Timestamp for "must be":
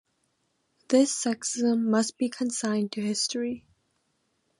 1.83-2.27